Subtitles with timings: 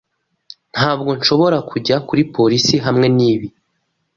[0.75, 3.47] Ntabwo nshobora kujya kuri polisi hamwe nibi.